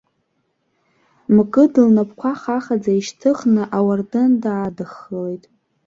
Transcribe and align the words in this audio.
Мкыд, 1.35 1.73
лнапқәа 1.85 2.31
хахаӡа 2.41 2.91
ишьҭыхны, 2.99 3.63
ауардын 3.77 4.31
даадххылеит. 4.43 5.43